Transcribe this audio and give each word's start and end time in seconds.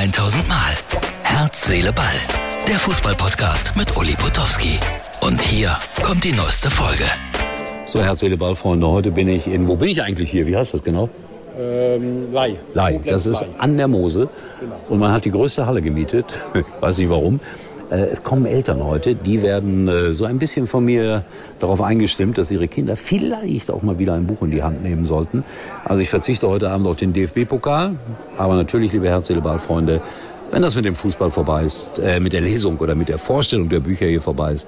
1000 0.00 0.48
Mal. 0.48 0.56
Herz, 1.24 1.66
Seele, 1.66 1.92
Ball. 1.92 2.06
Der 2.66 2.78
Fußballpodcast 2.78 3.76
mit 3.76 3.94
Uli 3.98 4.14
Potowski. 4.14 4.80
Und 5.20 5.42
hier 5.42 5.76
kommt 6.02 6.24
die 6.24 6.32
neueste 6.32 6.70
Folge. 6.70 7.04
So, 7.84 8.02
Herz, 8.02 8.20
Seele, 8.20 8.38
Ball, 8.38 8.56
Freunde. 8.56 8.86
Heute 8.86 9.10
bin 9.10 9.28
ich 9.28 9.46
in, 9.46 9.68
wo 9.68 9.76
bin 9.76 9.90
ich 9.90 10.02
eigentlich 10.02 10.30
hier? 10.30 10.46
Wie 10.46 10.56
heißt 10.56 10.72
das 10.72 10.82
genau? 10.82 11.10
Ähm, 11.58 12.32
Lai. 12.32 12.56
Lai. 12.72 12.98
Das 13.04 13.26
ist 13.26 13.44
an 13.58 13.76
der 13.76 13.88
Mosel. 13.88 14.30
Und 14.88 15.00
man 15.00 15.12
hat 15.12 15.26
die 15.26 15.32
größte 15.32 15.66
Halle 15.66 15.82
gemietet. 15.82 16.24
Weiß 16.80 16.96
nicht 16.96 17.10
warum. 17.10 17.38
Äh, 17.90 18.06
Es 18.12 18.22
kommen 18.22 18.46
Eltern 18.46 18.82
heute, 18.84 19.14
die 19.14 19.42
werden 19.42 19.88
äh, 19.88 20.14
so 20.14 20.24
ein 20.24 20.38
bisschen 20.38 20.66
von 20.66 20.84
mir 20.84 21.24
darauf 21.58 21.82
eingestimmt, 21.82 22.38
dass 22.38 22.50
ihre 22.50 22.68
Kinder 22.68 22.96
vielleicht 22.96 23.70
auch 23.70 23.82
mal 23.82 23.98
wieder 23.98 24.14
ein 24.14 24.26
Buch 24.26 24.42
in 24.42 24.50
die 24.50 24.62
Hand 24.62 24.82
nehmen 24.82 25.06
sollten. 25.06 25.44
Also 25.84 26.02
ich 26.02 26.08
verzichte 26.10 26.48
heute 26.48 26.70
Abend 26.70 26.86
auf 26.86 26.96
den 26.96 27.12
DFB-Pokal. 27.12 27.96
Aber 28.38 28.54
natürlich, 28.54 28.92
liebe 28.92 29.08
Herz, 29.08 29.26
Seele, 29.26 29.40
Ball, 29.40 29.58
Freunde, 29.58 30.00
wenn 30.50 30.62
das 30.62 30.74
mit 30.74 30.84
dem 30.84 30.96
Fußball 30.96 31.30
vorbei 31.30 31.64
ist, 31.64 31.98
äh, 31.98 32.18
mit 32.20 32.32
der 32.32 32.40
Lesung 32.40 32.78
oder 32.78 32.94
mit 32.94 33.08
der 33.08 33.18
Vorstellung 33.18 33.68
der 33.68 33.80
Bücher 33.80 34.06
hier 34.06 34.20
vorbei 34.20 34.52
ist, 34.52 34.66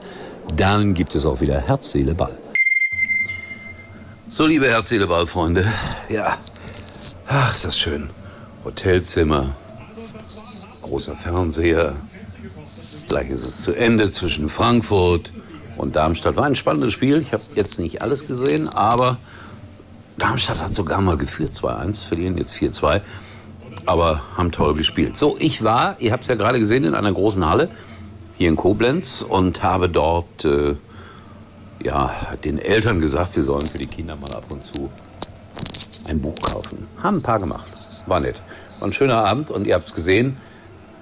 dann 0.57 0.95
gibt 0.95 1.15
es 1.15 1.27
auch 1.27 1.41
wieder 1.41 1.61
Herz, 1.61 1.91
Seele, 1.91 2.15
Ball. 2.15 2.37
So, 4.29 4.47
liebe 4.47 4.69
Herz, 4.69 4.89
Seele, 4.89 5.07
Ball, 5.07 5.27
Freunde. 5.27 5.67
Ja, 6.09 6.37
ach, 7.27 7.53
ist 7.53 7.65
das 7.65 7.77
schön. 7.79 8.11
Hotelzimmer, 8.65 9.57
großer 10.83 11.15
Fernseher. 11.15 11.95
Gleich 13.09 13.31
ist 13.31 13.45
es 13.45 13.63
zu 13.63 13.73
Ende 13.73 14.11
zwischen 14.11 14.49
Frankfurt 14.49 15.33
und 15.77 15.97
Darmstadt. 15.97 16.37
War 16.37 16.45
ein 16.45 16.57
spannendes 16.57 16.93
Spiel. 16.93 17.19
Ich 17.19 17.33
habe 17.33 17.43
jetzt 17.55 17.79
nicht 17.79 18.03
alles 18.03 18.27
gesehen, 18.27 18.69
aber 18.69 19.19
Darmstadt 20.19 20.61
hat 20.61 20.75
sogar 20.75 21.01
mal 21.01 21.17
geführt. 21.17 21.53
2-1, 21.53 22.05
verlieren 22.05 22.37
jetzt 22.39 22.55
4-2. 22.55 23.01
Aber 23.87 24.23
haben 24.37 24.53
toll 24.53 24.75
gespielt. 24.75 25.17
So, 25.17 25.37
ich 25.39 25.63
war, 25.63 26.01
ihr 26.01 26.13
habt 26.13 26.23
es 26.23 26.29
ja 26.29 26.35
gerade 26.35 26.59
gesehen, 26.59 26.85
in 26.85 26.95
einer 26.95 27.13
großen 27.13 27.49
Halle 27.49 27.69
hier 28.39 28.49
in 28.49 28.57
Koblenz 28.57 29.23
und 29.23 29.63
habe 29.63 29.89
dort 29.89 30.45
äh, 30.45 30.75
ja, 31.83 32.15
den 32.45 32.59
Eltern 32.59 33.01
gesagt, 33.01 33.33
sie 33.33 33.43
sollen 33.43 33.67
für 33.67 33.79
die 33.79 33.87
Kinder 33.87 34.17
mal 34.17 34.33
ab 34.33 34.45
und 34.51 34.65
zu 34.65 34.91
ein 36.07 36.21
Buch 36.21 36.37
kaufen. 36.41 36.87
Haben 37.03 37.19
ein 37.19 37.23
paar 37.23 37.39
gemacht. 37.39 37.67
War 38.07 38.21
nett. 38.21 38.43
War 38.79 38.89
ein 38.89 38.93
schöner 38.93 39.25
Abend 39.25 39.51
und 39.51 39.67
ihr 39.67 39.75
habt 39.75 39.87
es 39.87 39.95
gesehen. 39.95 40.37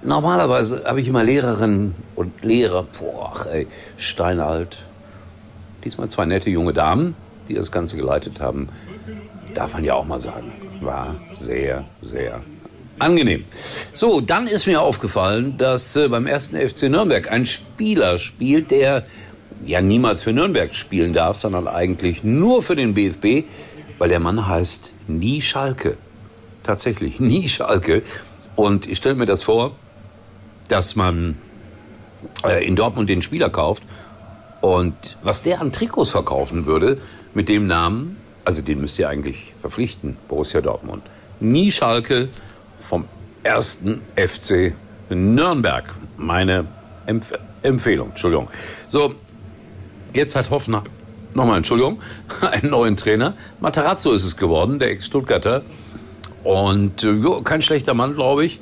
Normalerweise 0.03 0.85
habe 0.87 1.01
ich 1.01 1.09
immer 1.09 1.23
Lehrerinnen 1.23 1.95
und 2.17 2.43
Lehrer, 2.43 2.87
boah, 2.99 3.35
ey, 3.53 3.67
steinalt. 3.99 4.85
Diesmal 5.85 6.09
zwei 6.09 6.25
nette 6.25 6.49
junge 6.49 6.73
Damen, 6.73 7.15
die 7.49 7.55
das 7.55 7.71
Ganze 7.71 7.97
geleitet 7.97 8.41
haben. 8.41 8.69
Darf 9.55 9.75
man 9.75 9.85
ja 9.85 9.95
auch 9.95 10.07
mal 10.07 10.21
sagen. 10.21 10.53
War 10.81 11.17
sehr, 11.35 11.85
sehr 12.01 12.41
angenehm. 12.99 13.45
So, 13.93 14.21
dann 14.21 14.47
ist 14.47 14.67
mir 14.67 14.81
aufgefallen, 14.81 15.57
dass 15.59 15.97
äh, 15.97 16.09
beim 16.09 16.27
ersten 16.27 16.57
FC 16.57 16.85
Nürnberg 16.85 17.31
ein 17.31 17.45
Spieler 17.45 18.19
spielt, 18.19 18.71
der 18.71 19.05
ja 19.65 19.83
niemals 19.83 20.23
für 20.23 20.33
Nürnberg 20.33 20.75
spielen 20.75 21.13
darf, 21.13 21.37
sondern 21.37 21.69
eigentlich 21.69 22.25
nur 22.25 22.63
für 22.63 22.77
den 22.77 22.95
BFB, 22.95 23.47
weil 23.99 24.09
der 24.09 24.21
Mann 24.21 24.47
heißt 24.47 24.93
Nie 25.09 25.43
Schalke. 25.43 25.97
Tatsächlich, 26.63 27.21
Nie 27.21 27.49
Schalke. 27.49 28.03
Und 28.57 28.89
ich 28.89 28.99
stelle 28.99 29.15
mir 29.15 29.27
das 29.27 29.43
vor, 29.43 29.73
dass 30.71 30.97
man 30.97 31.37
äh, 32.45 32.67
in 32.67 32.77
Dortmund 32.77 33.09
den 33.09 33.23
Spieler 33.23 33.51
kauft 33.51 33.83
und 34.61 35.17
was 35.23 35.43
der 35.43 35.61
an 35.61 35.73
Trikots 35.73 36.11
verkaufen 36.11 36.67
würde 36.67 36.99
mit 37.35 37.49
dem 37.49 37.67
Namen, 37.67 38.17
also 38.45 38.63
den 38.63 38.81
müsst 38.81 38.99
ihr 38.99 39.09
eigentlich 39.09 39.55
verpflichten, 39.61 40.17
Borussia 40.29 40.61
Dortmund. 40.61 41.03
Nie 41.41 41.71
Schalke 41.71 42.29
vom 42.79 43.05
ersten 43.43 44.03
FC 44.17 44.75
Nürnberg. 45.09 45.85
Meine 46.17 46.67
Empf 47.07 47.33
Empfehlung, 47.63 48.11
Entschuldigung. 48.11 48.49
So, 48.89 49.15
jetzt 50.15 50.35
hat 50.35 50.49
Hoffenheim, 50.49 50.85
nochmal 51.35 51.59
Entschuldigung, 51.59 52.01
einen 52.41 52.71
neuen 52.71 52.97
Trainer. 52.97 53.35
Matarazzo 53.61 54.13
ist 54.13 54.25
es 54.25 54.39
geworden, 54.39 54.79
der 54.79 54.91
Ex-Stuttgarter. 54.91 55.63
Und 56.43 57.05
äh, 57.05 57.11
jo, 57.11 57.43
kein 57.43 57.61
schlechter 57.61 57.93
Mann, 57.93 58.15
glaube 58.15 58.47
ich. 58.47 58.61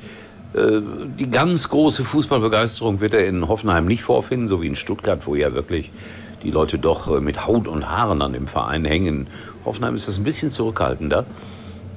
Äh, 0.54 0.80
die 1.18 1.30
ganz 1.30 1.68
große 1.68 2.04
Fußballbegeisterung 2.04 3.00
wird 3.00 3.14
er 3.14 3.26
in 3.26 3.48
Hoffenheim 3.48 3.86
nicht 3.86 4.02
vorfinden, 4.02 4.48
so 4.48 4.62
wie 4.62 4.68
in 4.68 4.76
Stuttgart, 4.76 5.26
wo 5.26 5.34
ja 5.34 5.52
wirklich 5.54 5.90
die 6.42 6.50
Leute 6.50 6.78
doch 6.78 7.14
äh, 7.14 7.20
mit 7.20 7.46
Haut 7.46 7.68
und 7.68 7.88
Haaren 7.88 8.22
an 8.22 8.32
dem 8.32 8.46
Verein 8.46 8.84
hängen. 8.84 9.26
Hoffenheim 9.64 9.94
ist 9.94 10.08
das 10.08 10.18
ein 10.18 10.24
bisschen 10.24 10.50
zurückhaltender. 10.50 11.26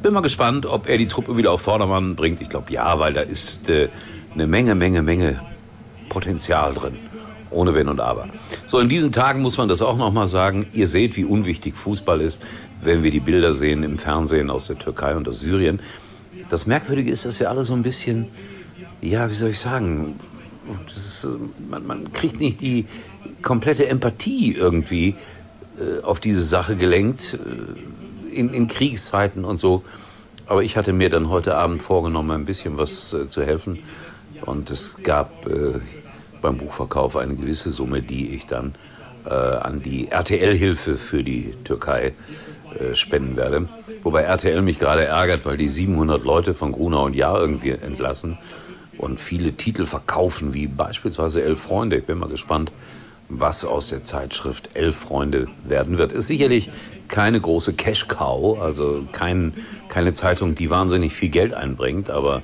Bin 0.01 0.13
mal 0.13 0.21
gespannt, 0.21 0.65
ob 0.65 0.89
er 0.89 0.97
die 0.97 1.07
Truppe 1.07 1.37
wieder 1.37 1.51
auf 1.51 1.61
Vordermann 1.61 2.15
bringt. 2.15 2.41
Ich 2.41 2.49
glaube 2.49 2.71
ja, 2.73 2.99
weil 2.99 3.13
da 3.13 3.21
ist 3.21 3.69
äh, 3.69 3.89
eine 4.33 4.47
Menge, 4.47 4.75
Menge, 4.75 5.01
Menge 5.01 5.39
Potenzial 6.09 6.73
drin. 6.73 6.97
Ohne 7.51 7.75
Wenn 7.75 7.89
und 7.89 7.99
Aber. 7.99 8.27
So, 8.65 8.79
in 8.79 8.87
diesen 8.87 9.11
Tagen 9.11 9.41
muss 9.41 9.57
man 9.57 9.67
das 9.67 9.81
auch 9.81 9.97
nochmal 9.97 10.27
sagen. 10.27 10.67
Ihr 10.73 10.87
seht, 10.87 11.17
wie 11.17 11.25
unwichtig 11.25 11.75
Fußball 11.75 12.21
ist, 12.21 12.41
wenn 12.81 13.03
wir 13.03 13.11
die 13.11 13.19
Bilder 13.19 13.53
sehen 13.53 13.83
im 13.83 13.97
Fernsehen 13.97 14.49
aus 14.49 14.67
der 14.67 14.79
Türkei 14.79 15.15
und 15.15 15.27
aus 15.27 15.41
Syrien. 15.41 15.81
Das 16.49 16.65
Merkwürdige 16.65 17.11
ist, 17.11 17.25
dass 17.25 17.39
wir 17.39 17.49
alle 17.49 17.63
so 17.63 17.73
ein 17.73 17.83
bisschen, 17.83 18.27
ja, 19.01 19.29
wie 19.29 19.33
soll 19.33 19.49
ich 19.49 19.59
sagen, 19.59 20.19
ist, 20.87 21.27
man, 21.69 21.85
man 21.85 22.13
kriegt 22.13 22.39
nicht 22.39 22.61
die 22.61 22.85
komplette 23.41 23.87
Empathie 23.87 24.53
irgendwie 24.53 25.15
äh, 25.79 26.01
auf 26.03 26.19
diese 26.19 26.43
Sache 26.43 26.75
gelenkt, 26.75 27.33
äh, 27.33 28.35
in, 28.35 28.53
in 28.53 28.67
Kriegszeiten 28.67 29.45
und 29.45 29.57
so. 29.57 29.83
Aber 30.45 30.63
ich 30.63 30.77
hatte 30.77 30.93
mir 30.93 31.09
dann 31.09 31.29
heute 31.29 31.55
Abend 31.55 31.81
vorgenommen, 31.81 32.31
ein 32.31 32.45
bisschen 32.45 32.77
was 32.77 33.13
äh, 33.13 33.27
zu 33.27 33.43
helfen. 33.43 33.79
Und 34.45 34.71
es 34.71 34.97
gab 35.03 35.47
äh, 35.47 35.79
beim 36.41 36.57
Buchverkauf 36.57 37.15
eine 37.17 37.35
gewisse 37.35 37.71
Summe, 37.71 38.01
die 38.01 38.29
ich 38.29 38.47
dann 38.47 38.75
äh, 39.25 39.29
an 39.29 39.81
die 39.81 40.09
RTL-Hilfe 40.09 40.95
für 40.95 41.23
die 41.23 41.53
Türkei 41.63 42.13
äh, 42.79 42.95
spenden 42.95 43.37
werde. 43.37 43.67
Wobei 44.03 44.23
RTL 44.23 44.61
mich 44.61 44.79
gerade 44.79 45.05
ärgert, 45.05 45.45
weil 45.45 45.57
die 45.57 45.69
700 45.69 46.23
Leute 46.23 46.53
von 46.53 46.71
Grunau 46.71 47.05
und 47.05 47.15
Jahr 47.15 47.39
irgendwie 47.39 47.69
entlassen 47.69 48.37
und 48.97 49.19
viele 49.19 49.53
Titel 49.53 49.85
verkaufen, 49.85 50.53
wie 50.53 50.67
beispielsweise 50.67 51.43
Elf 51.43 51.61
Freunde. 51.61 51.97
Ich 51.97 52.05
bin 52.05 52.17
mal 52.17 52.29
gespannt, 52.29 52.71
was 53.29 53.65
aus 53.65 53.89
der 53.89 54.03
Zeitschrift 54.03 54.69
Elf 54.73 54.95
Freunde 54.95 55.47
werden 55.63 55.97
wird. 55.97 56.11
Ist 56.11 56.27
sicherlich 56.27 56.69
keine 57.07 57.39
große 57.39 57.73
Cash-Cow, 57.73 58.59
also 58.59 59.03
kein, 59.11 59.53
keine 59.89 60.13
Zeitung, 60.13 60.55
die 60.55 60.69
wahnsinnig 60.69 61.13
viel 61.13 61.29
Geld 61.29 61.53
einbringt, 61.53 62.09
aber 62.09 62.37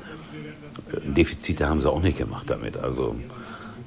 äh, 0.91 1.11
Defizite 1.11 1.69
haben 1.69 1.81
sie 1.81 1.91
auch 1.91 2.01
nicht 2.01 2.17
gemacht 2.17 2.49
damit. 2.49 2.77
Also 2.77 3.15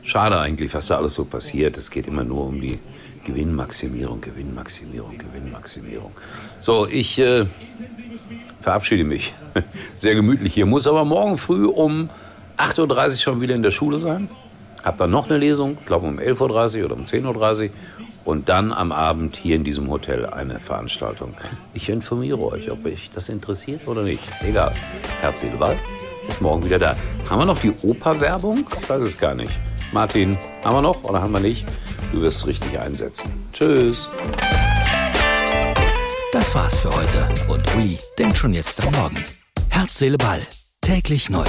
schade 0.03 0.39
eigentlich, 0.39 0.73
was 0.75 0.87
da 0.87 0.97
alles 0.97 1.15
so 1.15 1.25
passiert. 1.25 1.77
Es 1.77 1.91
geht 1.91 2.07
immer 2.07 2.25
nur 2.25 2.47
um 2.47 2.61
die 2.61 2.79
Gewinnmaximierung, 3.25 4.21
Gewinnmaximierung, 4.21 5.19
Gewinnmaximierung. 5.19 6.13
So, 6.59 6.87
ich 6.87 7.19
äh, 7.19 7.47
verabschiede 8.61 9.05
mich. 9.05 9.35
Sehr 9.95 10.15
gemütlich 10.15 10.55
hier. 10.55 10.67
Muss 10.67 10.87
aber 10.87 11.05
morgen 11.05 11.37
früh 11.37 11.67
um 11.67 12.09
8.30 12.57 12.81
Uhr 12.81 13.11
schon 13.17 13.41
wieder 13.41 13.55
in 13.55 13.63
der 13.63 13.71
Schule 13.71 13.99
sein. 13.99 14.29
Hab 14.83 14.99
dann 14.99 15.11
noch 15.11 15.29
eine 15.29 15.39
Lesung, 15.39 15.77
glaube 15.85 16.07
um 16.07 16.19
11.30 16.19 16.79
Uhr 16.79 16.85
oder 16.87 16.95
um 16.95 17.05
10.30 17.05 17.65
Uhr. 17.65 17.71
Und 18.25 18.49
dann 18.49 18.73
am 18.73 18.93
Abend 18.93 19.37
hier 19.37 19.57
in 19.57 19.65
diesem 19.65 19.91
Hotel 19.91 20.27
eine 20.27 20.61
Veranstaltung. 20.61 21.35
Ich 21.73 21.89
informiere 21.89 22.41
euch, 22.41 22.71
ob 22.71 22.85
euch 22.85 23.11
das 23.15 23.29
interessiert 23.29 23.87
oder 23.87 24.03
nicht. 24.03 24.23
Egal. 24.47 24.73
Herz, 25.21 25.41
Seele, 25.41 25.57
ist 26.29 26.41
morgen 26.41 26.63
wieder 26.63 26.79
da. 26.79 26.97
Haben 27.29 27.41
wir 27.41 27.47
noch 27.47 27.59
die 27.59 27.73
Oper-Werbung? 27.83 28.67
Ich 28.81 28.89
weiß 28.89 29.03
es 29.03 29.19
gar 29.19 29.35
nicht. 29.35 29.53
Martin, 29.93 30.39
haben 30.63 30.77
wir 30.77 30.83
noch 30.83 31.03
oder 31.05 31.21
haben 31.21 31.33
wir 31.33 31.41
nicht? 31.41 31.67
Du 32.13 32.21
wirst 32.23 32.39
es 32.39 32.47
richtig 32.47 32.79
einsetzen. 32.79 33.49
Tschüss. 33.53 34.09
Das 36.33 36.55
war's 36.55 36.79
für 36.79 36.95
heute. 36.95 37.29
Und 37.49 37.63
Uli 37.75 37.99
denkt 38.19 38.37
schon 38.37 38.55
jetzt 38.55 38.85
am 38.85 38.93
Morgen. 38.95 39.23
Herz, 39.69 39.99
Seele, 39.99 40.17
Ball. 40.17 40.41
Täglich 40.81 41.29
neu. 41.29 41.45